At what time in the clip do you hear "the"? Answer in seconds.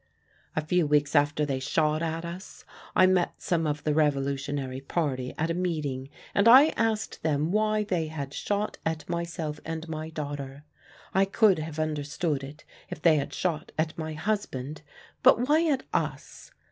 3.83-3.93